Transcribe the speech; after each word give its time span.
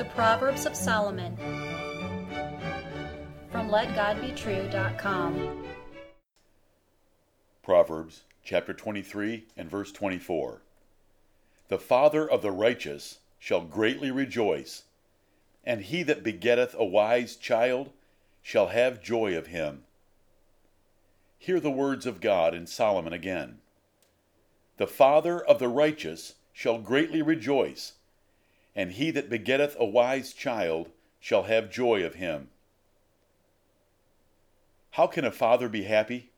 The 0.00 0.06
Proverbs 0.06 0.64
of 0.64 0.74
Solomon 0.74 1.36
from 3.52 3.68
LetGodBetrue.com. 3.68 5.66
Proverbs 7.62 8.22
chapter 8.42 8.72
23 8.72 9.44
and 9.58 9.70
verse 9.70 9.92
24. 9.92 10.62
The 11.68 11.78
father 11.78 12.26
of 12.26 12.40
the 12.40 12.50
righteous 12.50 13.18
shall 13.38 13.60
greatly 13.60 14.10
rejoice, 14.10 14.84
and 15.66 15.82
he 15.82 16.02
that 16.04 16.24
begetteth 16.24 16.74
a 16.78 16.84
wise 16.86 17.36
child 17.36 17.90
shall 18.40 18.68
have 18.68 19.02
joy 19.02 19.36
of 19.36 19.48
him. 19.48 19.82
Hear 21.36 21.60
the 21.60 21.70
words 21.70 22.06
of 22.06 22.22
God 22.22 22.54
in 22.54 22.66
Solomon 22.66 23.12
again. 23.12 23.58
The 24.78 24.86
father 24.86 25.44
of 25.44 25.58
the 25.58 25.68
righteous 25.68 26.36
shall 26.54 26.78
greatly 26.78 27.20
rejoice, 27.20 27.92
and 28.80 28.92
he 28.92 29.10
that 29.10 29.28
begetteth 29.28 29.76
a 29.78 29.84
wise 29.84 30.32
child 30.32 30.88
shall 31.18 31.42
have 31.42 31.70
joy 31.70 32.02
of 32.02 32.14
him. 32.14 32.48
How 34.92 35.06
can 35.06 35.22
a 35.22 35.30
father 35.30 35.68
be 35.68 35.82
happy? 35.82 36.30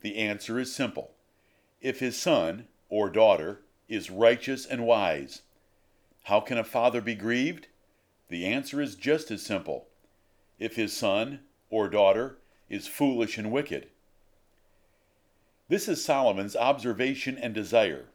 The 0.00 0.16
answer 0.16 0.58
is 0.58 0.74
simple. 0.74 1.12
If 1.80 2.00
his 2.00 2.16
son 2.16 2.66
or 2.88 3.08
daughter 3.08 3.60
is 3.88 4.10
righteous 4.10 4.66
and 4.66 4.84
wise. 4.84 5.42
How 6.24 6.40
can 6.40 6.58
a 6.58 6.64
father 6.64 7.00
be 7.00 7.14
grieved? 7.14 7.68
The 8.30 8.46
answer 8.46 8.80
is 8.80 8.96
just 8.96 9.30
as 9.30 9.42
simple. 9.42 9.86
If 10.58 10.74
his 10.74 10.92
son 10.92 11.38
or 11.70 11.88
daughter 11.88 12.38
is 12.68 12.88
foolish 12.88 13.38
and 13.38 13.52
wicked. 13.52 13.86
This 15.68 15.86
is 15.86 16.04
Solomon's 16.04 16.56
observation 16.56 17.38
and 17.38 17.54
desire, 17.54 18.06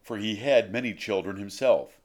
for 0.00 0.16
he 0.16 0.36
had 0.36 0.70
many 0.70 0.94
children 0.94 1.38
himself. 1.38 1.99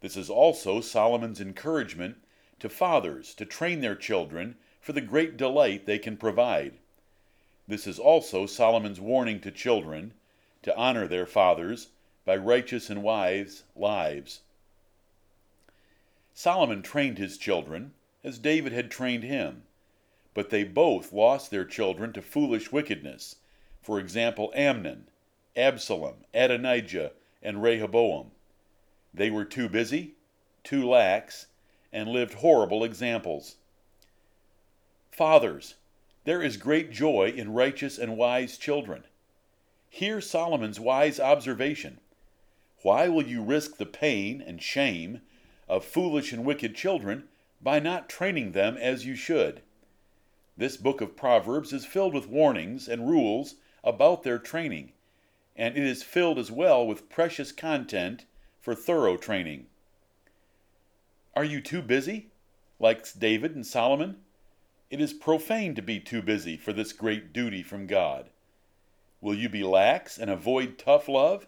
This 0.00 0.16
is 0.16 0.30
also 0.30 0.80
Solomon's 0.80 1.40
encouragement 1.40 2.16
to 2.60 2.68
fathers 2.68 3.34
to 3.34 3.44
train 3.44 3.80
their 3.80 3.96
children 3.96 4.56
for 4.80 4.92
the 4.92 5.00
great 5.00 5.36
delight 5.36 5.86
they 5.86 5.98
can 5.98 6.16
provide. 6.16 6.74
This 7.66 7.86
is 7.86 7.98
also 7.98 8.46
Solomon's 8.46 9.00
warning 9.00 9.40
to 9.40 9.50
children 9.50 10.14
to 10.62 10.76
honor 10.76 11.08
their 11.08 11.26
fathers 11.26 11.88
by 12.24 12.36
righteous 12.36 12.90
and 12.90 13.02
wise 13.02 13.64
lives. 13.74 14.42
Solomon 16.34 16.82
trained 16.82 17.18
his 17.18 17.38
children 17.38 17.94
as 18.22 18.38
David 18.38 18.72
had 18.72 18.90
trained 18.90 19.24
him, 19.24 19.62
but 20.34 20.50
they 20.50 20.64
both 20.64 21.12
lost 21.12 21.50
their 21.50 21.64
children 21.64 22.12
to 22.12 22.20
foolish 22.20 22.70
wickedness. 22.70 23.36
For 23.80 23.98
example, 23.98 24.52
Amnon, 24.54 25.08
Absalom, 25.56 26.24
Adonijah, 26.34 27.12
and 27.42 27.62
Rehoboam. 27.62 28.32
They 29.16 29.30
were 29.30 29.46
too 29.46 29.70
busy, 29.70 30.12
too 30.62 30.86
lax, 30.86 31.46
and 31.90 32.10
lived 32.10 32.34
horrible 32.34 32.84
examples. 32.84 33.56
Fathers, 35.10 35.76
there 36.24 36.42
is 36.42 36.58
great 36.58 36.90
joy 36.90 37.32
in 37.34 37.54
righteous 37.54 37.96
and 37.96 38.18
wise 38.18 38.58
children. 38.58 39.04
Hear 39.88 40.20
Solomon's 40.20 40.78
wise 40.78 41.18
observation. 41.18 41.98
Why 42.82 43.08
will 43.08 43.26
you 43.26 43.42
risk 43.42 43.78
the 43.78 43.86
pain 43.86 44.42
and 44.42 44.62
shame 44.62 45.22
of 45.66 45.86
foolish 45.86 46.30
and 46.34 46.44
wicked 46.44 46.74
children 46.74 47.26
by 47.62 47.78
not 47.78 48.10
training 48.10 48.52
them 48.52 48.76
as 48.76 49.06
you 49.06 49.16
should? 49.16 49.62
This 50.58 50.76
book 50.76 51.00
of 51.00 51.16
Proverbs 51.16 51.72
is 51.72 51.86
filled 51.86 52.12
with 52.12 52.28
warnings 52.28 52.86
and 52.86 53.08
rules 53.08 53.54
about 53.82 54.24
their 54.24 54.38
training, 54.38 54.92
and 55.56 55.74
it 55.74 55.84
is 55.84 56.02
filled 56.02 56.38
as 56.38 56.50
well 56.50 56.86
with 56.86 57.08
precious 57.08 57.50
content 57.50 58.26
for 58.66 58.74
thorough 58.74 59.16
training. 59.16 59.64
Are 61.36 61.44
you 61.44 61.60
too 61.60 61.80
busy? 61.80 62.32
Like 62.80 63.06
David 63.16 63.54
and 63.54 63.64
Solomon? 63.64 64.16
It 64.90 65.00
is 65.00 65.12
profane 65.12 65.76
to 65.76 65.82
be 65.82 66.00
too 66.00 66.20
busy 66.20 66.56
for 66.56 66.72
this 66.72 66.92
great 66.92 67.32
duty 67.32 67.62
from 67.62 67.86
God. 67.86 68.28
Will 69.20 69.36
you 69.36 69.48
be 69.48 69.62
lax 69.62 70.18
and 70.18 70.28
avoid 70.28 70.78
tough 70.78 71.08
love? 71.08 71.46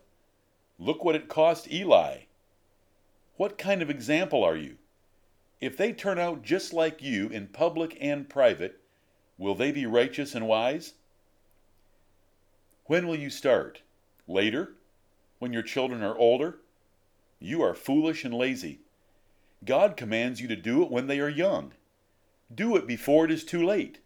Look 0.79 1.05
what 1.05 1.17
it 1.17 1.29
cost 1.29 1.69
Eli. 1.73 2.19
What 3.37 3.59
kind 3.59 3.83
of 3.83 3.91
example 3.91 4.45
are 4.45 4.57
you? 4.57 4.77
If 5.61 5.77
they 5.77 5.93
turn 5.93 6.21
out 6.21 6.43
just 6.43 6.73
like 6.73 7.03
you 7.03 7.27
in 7.31 7.49
public 7.49 7.99
and 8.01 8.29
private, 8.29 8.81
will 9.37 9.57
they 9.57 9.73
be 9.73 9.87
righteous 9.87 10.37
and 10.37 10.47
wise? 10.47 10.95
When 12.85 13.09
will 13.09 13.19
you 13.19 13.29
start? 13.29 13.83
Later? 14.29 14.75
When 15.41 15.53
your 15.53 15.63
children 15.63 16.05
are 16.05 16.17
older? 16.17 16.61
You 17.41 17.63
are 17.63 17.75
foolish 17.75 18.25
and 18.25 18.35
lazy. 18.35 18.81
God 19.65 19.97
commands 19.97 20.41
you 20.41 20.49
to 20.49 20.57
do 20.57 20.83
it 20.83 20.91
when 20.91 21.07
they 21.07 21.21
are 21.21 21.29
young. 21.29 21.73
Do 22.55 22.77
it 22.77 22.87
before 22.87 23.25
it 23.25 23.31
is 23.31 23.45
too 23.45 23.65
late, 23.65 24.01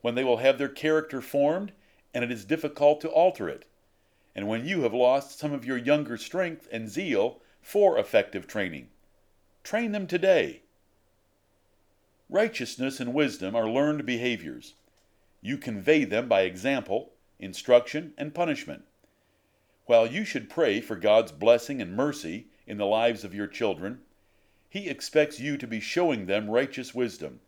when 0.00 0.14
they 0.14 0.24
will 0.24 0.38
have 0.38 0.58
their 0.58 0.68
character 0.68 1.20
formed 1.20 1.72
and 2.14 2.24
it 2.24 2.30
is 2.30 2.44
difficult 2.44 3.00
to 3.00 3.08
alter 3.08 3.48
it, 3.48 3.64
and 4.34 4.46
when 4.46 4.66
you 4.66 4.82
have 4.82 4.92
lost 4.92 5.38
some 5.38 5.52
of 5.52 5.64
your 5.64 5.78
younger 5.78 6.16
strength 6.16 6.68
and 6.70 6.88
zeal 6.88 7.40
for 7.60 7.98
effective 7.98 8.46
training. 8.46 8.88
Train 9.62 9.92
them 9.92 10.06
today. 10.06 10.62
Righteousness 12.28 13.00
and 13.00 13.14
wisdom 13.14 13.54
are 13.54 13.68
learned 13.68 14.04
behaviors. 14.04 14.74
You 15.40 15.56
convey 15.56 16.04
them 16.04 16.28
by 16.28 16.42
example, 16.42 17.12
instruction, 17.38 18.12
and 18.18 18.34
punishment. 18.34 18.84
While 19.86 20.06
you 20.06 20.24
should 20.24 20.50
pray 20.50 20.80
for 20.80 20.96
God's 20.96 21.32
blessing 21.32 21.80
and 21.80 21.96
mercy 21.96 22.48
in 22.66 22.78
the 22.78 22.86
lives 22.86 23.24
of 23.24 23.34
your 23.34 23.46
children, 23.46 24.00
He 24.68 24.88
expects 24.88 25.40
you 25.40 25.56
to 25.56 25.66
be 25.66 25.80
showing 25.80 26.26
them 26.26 26.50
righteous 26.50 26.94
wisdom, 26.94 27.40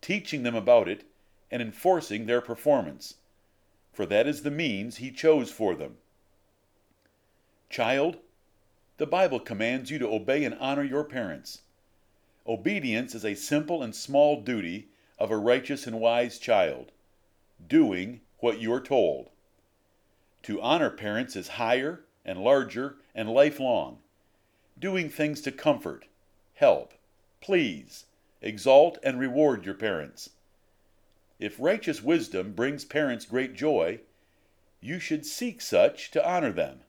teaching 0.00 0.42
them 0.42 0.54
about 0.54 0.88
it, 0.88 1.04
and 1.50 1.60
enforcing 1.60 2.26
their 2.26 2.40
performance 2.40 3.14
for 3.92 4.06
that 4.06 4.26
is 4.26 4.42
the 4.42 4.50
means 4.50 4.96
he 4.96 5.10
chose 5.10 5.50
for 5.50 5.74
them. 5.74 5.98
Child, 7.68 8.18
the 8.96 9.06
Bible 9.06 9.40
commands 9.40 9.90
you 9.90 9.98
to 9.98 10.08
obey 10.08 10.44
and 10.44 10.56
honor 10.58 10.82
your 10.82 11.04
parents. 11.04 11.62
Obedience 12.46 13.14
is 13.14 13.24
a 13.24 13.34
simple 13.34 13.82
and 13.82 13.94
small 13.94 14.40
duty 14.40 14.88
of 15.18 15.30
a 15.30 15.36
righteous 15.36 15.86
and 15.86 16.00
wise 16.00 16.38
child, 16.38 16.90
doing 17.66 18.20
what 18.38 18.58
you 18.58 18.72
are 18.72 18.80
told. 18.80 19.30
To 20.44 20.60
honor 20.60 20.90
parents 20.90 21.36
is 21.36 21.48
higher 21.48 22.04
and 22.24 22.42
larger 22.42 22.96
and 23.14 23.30
lifelong, 23.30 23.98
doing 24.78 25.08
things 25.08 25.40
to 25.42 25.52
comfort, 25.52 26.06
help, 26.54 26.94
please, 27.40 28.06
exalt, 28.40 28.98
and 29.02 29.18
reward 29.18 29.64
your 29.64 29.74
parents. 29.74 30.30
If 31.38 31.58
righteous 31.58 32.02
wisdom 32.02 32.52
brings 32.52 32.84
parents 32.84 33.24
great 33.24 33.54
joy, 33.54 34.00
you 34.80 34.98
should 34.98 35.26
seek 35.26 35.60
such 35.60 36.10
to 36.12 36.28
honor 36.28 36.52
them. 36.52 36.80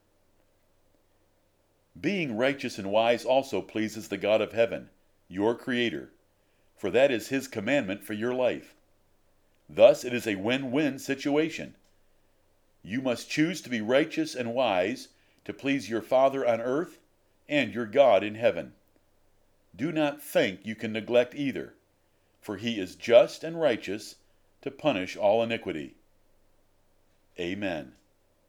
Being 2.00 2.36
righteous 2.36 2.78
and 2.78 2.90
wise 2.90 3.24
also 3.24 3.62
pleases 3.62 4.08
the 4.08 4.16
God 4.16 4.40
of 4.40 4.52
heaven, 4.52 4.90
your 5.28 5.54
Creator, 5.54 6.10
for 6.76 6.90
that 6.90 7.12
is 7.12 7.28
His 7.28 7.46
commandment 7.46 8.02
for 8.02 8.14
your 8.14 8.34
life. 8.34 8.74
Thus, 9.68 10.04
it 10.04 10.12
is 10.12 10.26
a 10.26 10.34
win 10.34 10.72
win 10.72 10.98
situation. 10.98 11.76
You 12.82 13.00
must 13.00 13.30
choose 13.30 13.60
to 13.62 13.70
be 13.70 13.80
righteous 13.80 14.34
and 14.34 14.54
wise 14.54 15.08
to 15.44 15.52
please 15.52 15.88
your 15.88 16.02
Father 16.02 16.46
on 16.46 16.60
earth 16.60 16.98
and 17.48 17.74
your 17.74 17.86
God 17.86 18.22
in 18.24 18.34
heaven. 18.34 18.72
Do 19.76 19.92
not 19.92 20.22
think 20.22 20.60
you 20.64 20.74
can 20.74 20.92
neglect 20.92 21.34
either, 21.34 21.74
for 22.40 22.56
He 22.56 22.78
is 22.78 22.94
just 22.94 23.42
and 23.42 23.60
righteous 23.60 24.16
to 24.62 24.70
punish 24.70 25.16
all 25.16 25.42
iniquity. 25.42 25.96
Amen. 27.38 27.92